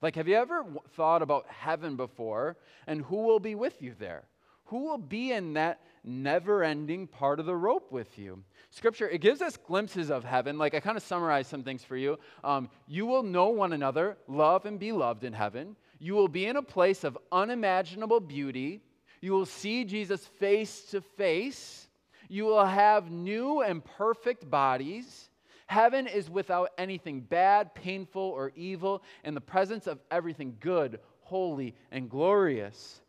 [0.00, 4.28] Like, have you ever thought about heaven before and who will be with you there?
[4.68, 8.42] Who will be in that never ending part of the rope with you?
[8.70, 10.58] Scripture, it gives us glimpses of heaven.
[10.58, 12.18] Like I kind of summarized some things for you.
[12.44, 15.74] Um, you will know one another, love and be loved in heaven.
[15.98, 18.82] You will be in a place of unimaginable beauty.
[19.22, 21.88] You will see Jesus face to face.
[22.28, 25.30] You will have new and perfect bodies.
[25.66, 31.74] Heaven is without anything bad, painful, or evil, in the presence of everything good, holy,
[31.90, 33.00] and glorious.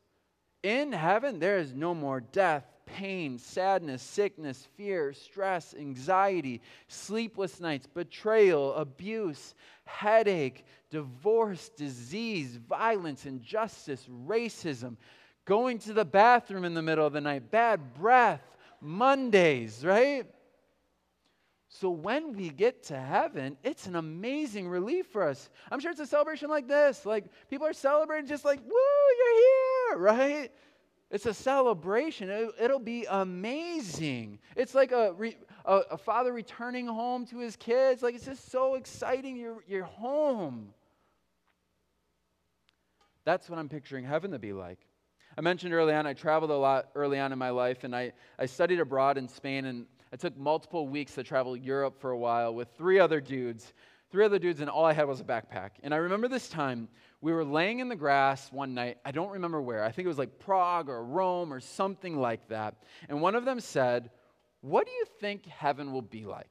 [0.63, 7.87] In heaven, there is no more death pain, sadness, sickness, fear, stress, anxiety, sleepless nights,
[7.87, 9.53] betrayal, abuse,
[9.85, 14.97] headache, divorce, disease, violence, injustice, racism,
[15.45, 18.41] going to the bathroom in the middle of the night, bad breath,
[18.81, 20.25] Mondays, right?
[21.69, 25.49] So when we get to heaven, it's an amazing relief for us.
[25.71, 27.05] I'm sure it's a celebration like this.
[27.05, 28.71] Like people are celebrating just like, woo,
[29.17, 30.51] you're here, right?
[31.11, 32.29] It's a celebration.
[32.29, 34.39] It, will be amazing.
[34.55, 38.03] It's like a, re, a, a, father returning home to his kids.
[38.03, 39.35] Like, it's just so exciting.
[39.35, 40.73] You're, you're home.
[43.25, 44.79] That's what I'm picturing heaven to be like.
[45.37, 48.11] I mentioned early on, I traveled a lot early on in my life, and I,
[48.37, 52.17] I studied abroad in Spain, and I took multiple weeks to travel Europe for a
[52.17, 53.73] while with three other dudes
[54.11, 55.71] three other dudes, and all I had was a backpack.
[55.83, 56.87] And I remember this time
[57.21, 58.97] we were laying in the grass one night.
[59.03, 59.83] I don't remember where.
[59.83, 62.75] I think it was like Prague or Rome or something like that.
[63.09, 64.09] And one of them said,
[64.61, 66.47] What do you think heaven will be like?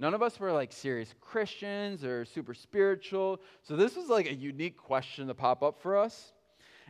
[0.00, 3.40] None of us were like serious Christians or super spiritual.
[3.62, 6.32] So this was like a unique question to pop up for us.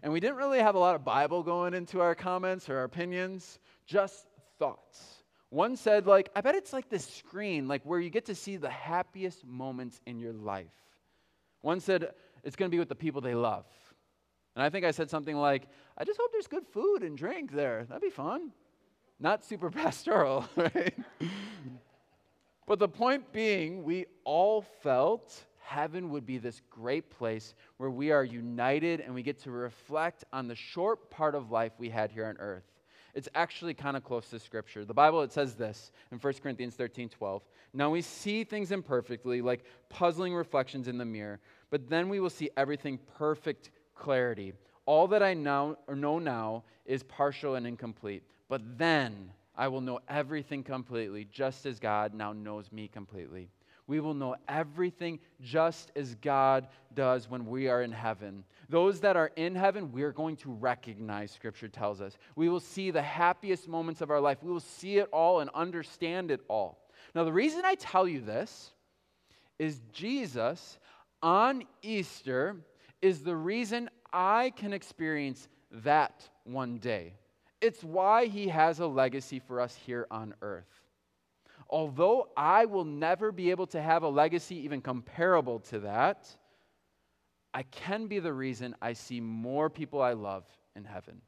[0.03, 2.85] And we didn't really have a lot of Bible going into our comments or our
[2.85, 4.27] opinions, just
[4.59, 5.23] thoughts.
[5.51, 8.57] One said, like, I bet it's like this screen, like where you get to see
[8.57, 10.73] the happiest moments in your life.
[11.61, 13.67] One said, it's going to be with the people they love.
[14.55, 17.53] And I think I said something like, I just hope there's good food and drink
[17.53, 17.85] there.
[17.89, 18.53] That'd be fun.
[19.19, 20.95] Not super pastoral, right?
[22.67, 28.11] but the point being, we all felt heaven would be this great place where we
[28.11, 32.11] are united and we get to reflect on the short part of life we had
[32.11, 32.65] here on earth.
[33.15, 34.85] It's actually kind of close to Scripture.
[34.85, 37.43] The Bible, it says this in 1 Corinthians 13 12.
[37.75, 41.41] Now we see things imperfectly, like puzzling reflections in the mirror,
[41.73, 44.53] but then we will see everything perfect clarity.
[44.85, 49.81] All that I know or know now is partial and incomplete, but then I will
[49.81, 53.49] know everything completely, just as God now knows me completely.
[53.87, 58.45] We will know everything just as God does when we are in heaven.
[58.69, 62.19] Those that are in heaven, we're going to recognize, Scripture tells us.
[62.37, 64.43] We will see the happiest moments of our life.
[64.43, 66.87] We will see it all and understand it all.
[67.15, 68.73] Now, the reason I tell you this
[69.59, 70.79] is Jesus
[71.23, 72.57] on Easter
[73.01, 77.15] is the reason I can experience that one day.
[77.61, 80.67] It's why he has a legacy for us here on earth.
[81.71, 86.29] Although I will never be able to have a legacy even comparable to that,
[87.55, 91.23] I can be the reason I see more people I love in heaven.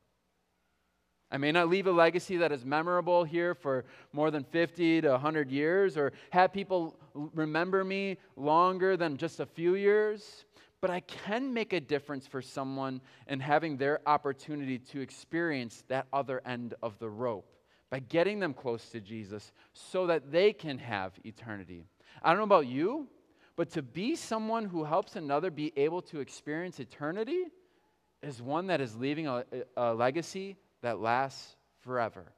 [1.31, 5.11] I may not leave a legacy that is memorable here for more than 50 to
[5.11, 10.45] 100 years or have people remember me longer than just a few years,
[10.81, 16.07] but I can make a difference for someone in having their opportunity to experience that
[16.13, 17.51] other end of the rope
[17.91, 21.85] by getting them close to Jesus so that they can have eternity.
[22.23, 23.09] I don't know about you,
[23.57, 27.45] but to be someone who helps another be able to experience eternity
[28.23, 29.45] is one that is leaving a,
[29.77, 32.33] a legacy that lasts forever.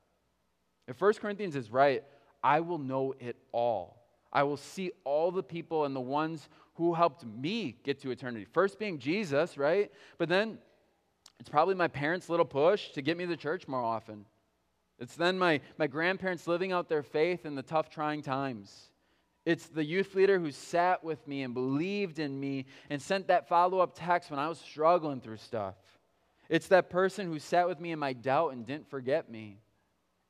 [0.87, 2.05] If 1 Corinthians is right,
[2.43, 4.06] I will know it all.
[4.33, 8.45] I will see all the people and the ones who helped me get to eternity.
[8.45, 9.91] First being Jesus, right?
[10.19, 10.59] But then
[11.41, 14.27] it's probably my parents' little push to get me to church more often.
[14.99, 18.91] It's then my, my grandparents living out their faith in the tough, trying times.
[19.45, 23.49] It's the youth leader who sat with me and believed in me and sent that
[23.49, 25.77] follow up text when I was struggling through stuff.
[26.49, 29.59] It's that person who sat with me in my doubt and didn't forget me.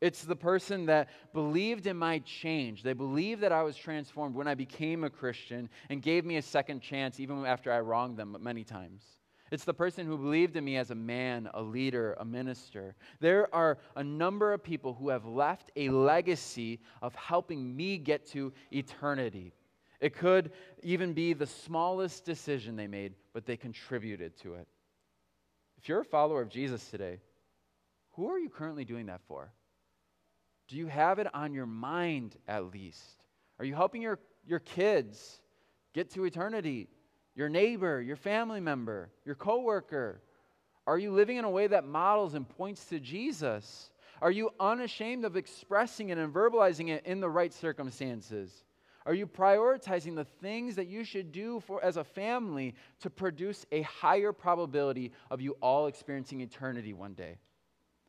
[0.00, 2.82] It's the person that believed in my change.
[2.82, 6.42] They believed that I was transformed when I became a Christian and gave me a
[6.42, 9.02] second chance even after I wronged them many times.
[9.50, 12.94] It's the person who believed in me as a man, a leader, a minister.
[13.20, 18.26] There are a number of people who have left a legacy of helping me get
[18.32, 19.52] to eternity.
[20.00, 20.50] It could
[20.82, 24.66] even be the smallest decision they made, but they contributed to it.
[25.78, 27.20] If you're a follower of Jesus today,
[28.12, 29.52] who are you currently doing that for?
[30.68, 33.22] Do you have it on your mind at least?
[33.58, 35.40] Are you helping your, your kids
[35.94, 36.88] get to eternity?
[37.36, 40.22] your neighbor, your family member, your coworker?
[40.86, 43.90] Are you living in a way that models and points to Jesus?
[44.22, 48.64] Are you unashamed of expressing it and verbalizing it in the right circumstances?
[49.04, 53.66] Are you prioritizing the things that you should do for as a family to produce
[53.70, 57.36] a higher probability of you all experiencing eternity one day?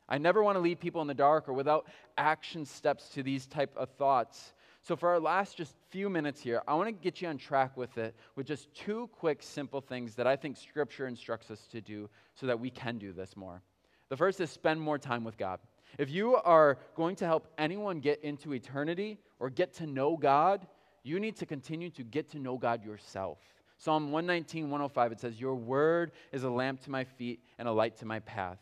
[0.08, 3.46] I never want to leave people in the dark or without action steps to these
[3.46, 4.54] type of thoughts.
[4.82, 7.76] So, for our last just few minutes here, I want to get you on track
[7.76, 11.80] with it with just two quick, simple things that I think Scripture instructs us to
[11.80, 13.62] do so that we can do this more.
[14.08, 15.58] The first is spend more time with God.
[15.98, 20.66] If you are going to help anyone get into eternity or get to know God,
[21.02, 23.38] you need to continue to get to know God yourself.
[23.78, 27.72] Psalm 119, 105, it says, Your word is a lamp to my feet and a
[27.72, 28.58] light to my path.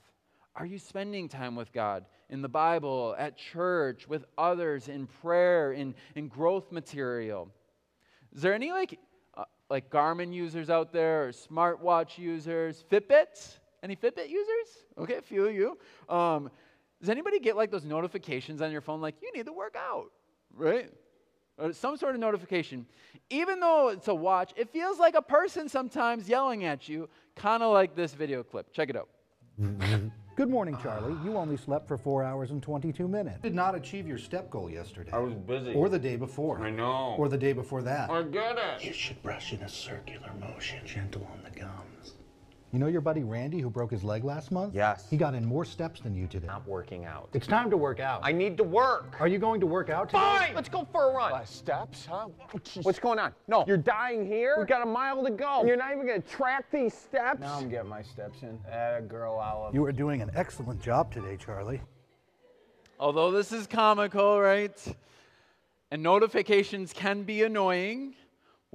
[0.56, 2.04] Are you spending time with God?
[2.28, 7.48] in the Bible, at church, with others, in prayer, in, in growth material.
[8.34, 8.98] Is there any like,
[9.36, 12.84] uh, like Garmin users out there or smartwatch users?
[12.90, 13.59] Fitbits?
[13.82, 14.66] Any Fitbit users?
[14.98, 15.78] Okay, a few of you.
[16.09, 16.50] Um,
[17.00, 20.11] does anybody get like those notifications on your phone like, you need to work out,
[20.52, 20.90] right?
[21.59, 22.86] Or some sort of notification.
[23.30, 27.62] Even though it's a watch, it feels like a person sometimes yelling at you, kind
[27.62, 28.72] of like this video clip.
[28.72, 29.09] Check it out.
[30.37, 30.82] Good morning, ah.
[30.82, 31.16] Charlie.
[31.24, 33.41] You only slept for four hours and 22 minutes.
[33.41, 35.11] Did not achieve your step goal yesterday.
[35.11, 35.72] I was busy.
[35.72, 36.61] Or the day before.
[36.61, 37.14] I know.
[37.16, 38.11] Or the day before that.
[38.11, 38.84] I get it.
[38.84, 42.12] You should brush in a circular motion, gentle on the gums.
[42.72, 44.74] You know your buddy Randy who broke his leg last month?
[44.74, 45.06] Yes.
[45.08, 46.48] He got in more steps than you today.
[46.48, 47.28] Not working out.
[47.32, 48.20] It's time to work out.
[48.22, 49.16] I need to work.
[49.20, 50.18] Are you going to work out today?
[50.18, 50.54] Fine.
[50.54, 51.30] Let's go for a run.
[51.30, 52.26] Five steps, huh?
[52.82, 53.32] What's going on?
[53.46, 53.64] No.
[53.66, 54.56] You're dying here?
[54.58, 55.60] We've got a mile to go.
[55.60, 57.40] And you're not even going to track these steps?
[57.40, 58.58] Now I'm getting my steps in.
[58.70, 59.74] Uh, girl, Olive.
[59.74, 61.80] You are doing an excellent job today, Charlie.
[62.98, 64.76] Although this is comical, right?
[65.92, 68.14] And notifications can be annoying.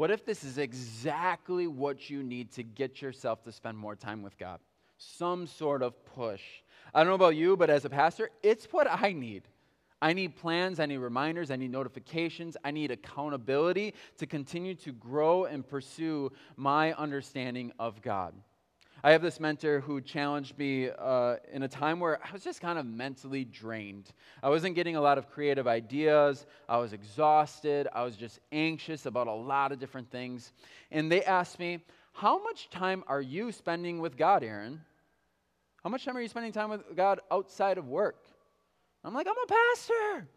[0.01, 4.23] What if this is exactly what you need to get yourself to spend more time
[4.23, 4.59] with God?
[4.97, 6.41] Some sort of push.
[6.91, 9.43] I don't know about you, but as a pastor, it's what I need.
[10.01, 14.91] I need plans, I need reminders, I need notifications, I need accountability to continue to
[14.91, 18.33] grow and pursue my understanding of God.
[19.03, 22.61] I have this mentor who challenged me uh, in a time where I was just
[22.61, 24.11] kind of mentally drained.
[24.43, 26.45] I wasn't getting a lot of creative ideas.
[26.69, 27.87] I was exhausted.
[27.93, 30.53] I was just anxious about a lot of different things.
[30.91, 31.79] And they asked me,
[32.13, 34.81] How much time are you spending with God, Aaron?
[35.83, 38.23] How much time are you spending time with God outside of work?
[39.03, 40.27] I'm like, I'm a pastor.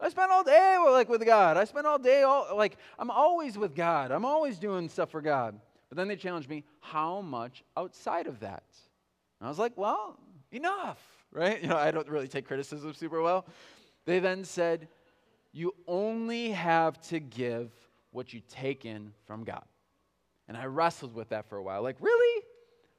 [0.00, 1.58] I spend all day like with God.
[1.58, 4.10] I spend all day all like I'm always with God.
[4.10, 5.60] I'm always doing stuff for God.
[5.90, 8.62] But then they challenged me, how much outside of that?
[9.40, 10.16] And I was like, well,
[10.52, 11.60] enough, right?
[11.60, 13.44] You know, I don't really take criticism super well.
[14.06, 14.88] They then said,
[15.52, 17.72] you only have to give
[18.12, 19.64] what you take in from God.
[20.46, 22.44] And I wrestled with that for a while, like, really?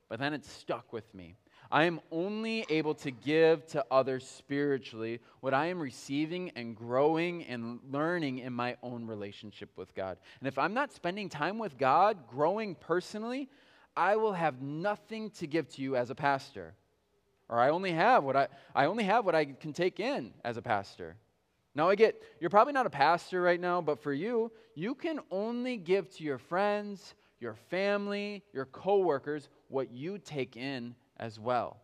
[0.09, 1.35] But then it stuck with me.
[1.72, 7.45] I am only able to give to others spiritually what I am receiving and growing
[7.45, 10.17] and learning in my own relationship with God.
[10.39, 13.47] And if I'm not spending time with God, growing personally,
[13.95, 16.74] I will have nothing to give to you as a pastor.
[17.47, 20.57] Or I only have what I, I only have what I can take in as
[20.57, 21.15] a pastor.
[21.74, 25.19] Now I get you're probably not a pastor right now, but for you, you can
[25.32, 31.80] only give to your friends, your family, your coworkers what you take in as well.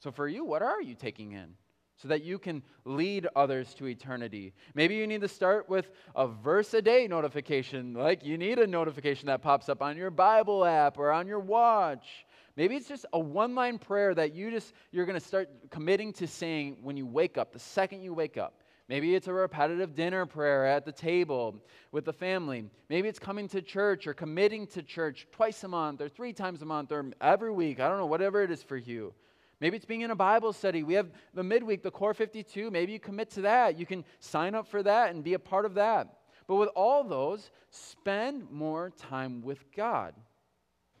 [0.00, 1.54] So, for you, what are you taking in?
[1.96, 4.52] So that you can lead others to eternity.
[4.74, 8.66] Maybe you need to start with a verse a day notification, like you need a
[8.66, 12.24] notification that pops up on your Bible app or on your watch.
[12.56, 16.12] Maybe it's just a one line prayer that you just, you're going to start committing
[16.14, 18.62] to saying when you wake up, the second you wake up.
[18.88, 21.56] Maybe it's a repetitive dinner prayer at the table
[21.92, 22.64] with the family.
[22.88, 26.62] Maybe it's coming to church or committing to church twice a month or three times
[26.62, 27.80] a month or every week.
[27.80, 29.12] I don't know, whatever it is for you.
[29.60, 30.84] Maybe it's being in a Bible study.
[30.84, 32.70] We have the midweek, the Core 52.
[32.70, 33.78] Maybe you commit to that.
[33.78, 36.08] You can sign up for that and be a part of that.
[36.46, 40.14] But with all those, spend more time with God.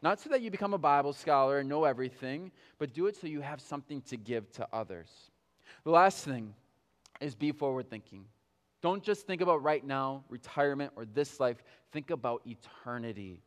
[0.02, 3.26] Not so that you become a Bible scholar and know everything, but do it so
[3.26, 5.08] you have something to give to others.
[5.84, 6.54] The last thing
[7.20, 8.24] is be forward thinking.
[8.80, 11.62] Don't just think about right now, retirement, or this life.
[11.92, 13.42] Think about eternity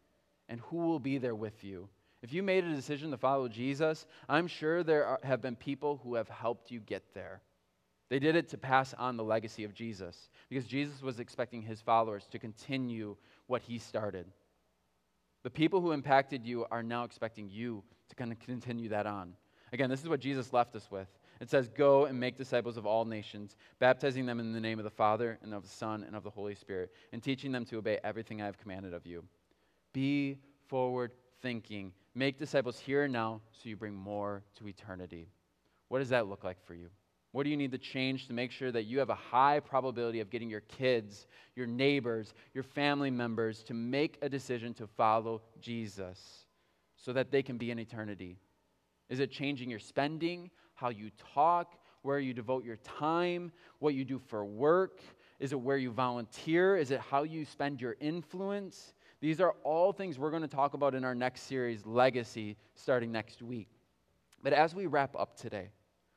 [0.49, 1.87] and who will be there with you.
[2.21, 5.99] If you made a decision to follow Jesus, I'm sure there are, have been people
[6.03, 7.41] who have helped you get there.
[8.09, 11.79] They did it to pass on the legacy of Jesus because Jesus was expecting his
[11.79, 13.15] followers to continue
[13.47, 14.25] what he started.
[15.43, 19.33] The people who impacted you are now expecting you to kind of continue that on.
[19.71, 21.07] Again, this is what Jesus left us with.
[21.41, 24.83] It says, Go and make disciples of all nations, baptizing them in the name of
[24.83, 27.77] the Father, and of the Son, and of the Holy Spirit, and teaching them to
[27.77, 29.23] obey everything I have commanded of you.
[29.91, 30.37] Be
[30.67, 31.11] forward
[31.41, 31.93] thinking.
[32.13, 35.29] Make disciples here and now so you bring more to eternity.
[35.87, 36.89] What does that look like for you?
[37.31, 40.19] What do you need to change to make sure that you have a high probability
[40.19, 45.41] of getting your kids, your neighbors, your family members to make a decision to follow
[45.59, 46.45] Jesus
[46.97, 48.37] so that they can be in eternity?
[49.09, 54.03] Is it changing your spending, how you talk, where you devote your time, what you
[54.03, 54.99] do for work?
[55.39, 56.75] Is it where you volunteer?
[56.75, 58.95] Is it how you spend your influence?
[59.21, 63.11] These are all things we're going to talk about in our next series, Legacy, starting
[63.11, 63.69] next week.
[64.41, 65.69] But as we wrap up today,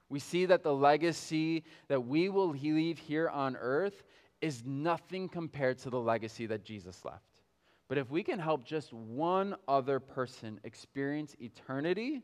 [0.09, 4.03] we see that the legacy that we will leave here on earth
[4.41, 7.25] is nothing compared to the legacy that Jesus left.
[7.89, 12.23] But if we can help just one other person experience eternity,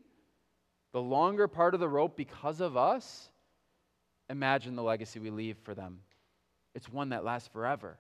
[0.93, 3.31] the longer part of the rope because of us,
[4.29, 6.01] imagine the legacy we leave for them.
[6.75, 7.99] It's one that lasts forever.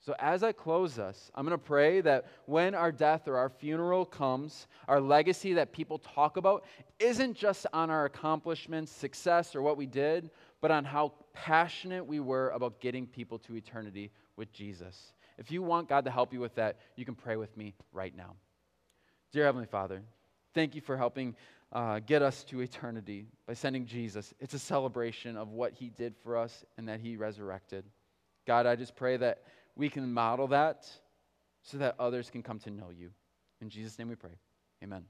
[0.00, 3.48] So, as I close us, I'm going to pray that when our death or our
[3.48, 6.64] funeral comes, our legacy that people talk about
[7.00, 10.30] isn't just on our accomplishments, success, or what we did,
[10.60, 15.12] but on how passionate we were about getting people to eternity with Jesus.
[15.36, 18.16] If you want God to help you with that, you can pray with me right
[18.16, 18.36] now.
[19.32, 20.02] Dear Heavenly Father,
[20.54, 21.34] thank you for helping
[21.72, 24.32] uh, get us to eternity by sending Jesus.
[24.40, 27.84] It's a celebration of what he did for us and that he resurrected.
[28.46, 29.42] God, I just pray that
[29.76, 30.88] we can model that
[31.62, 33.10] so that others can come to know you.
[33.60, 34.38] In Jesus' name we pray.
[34.82, 35.04] Amen.